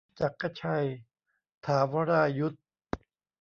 [0.19, 0.85] จักรชัย
[1.65, 2.63] ถาวรายุศม์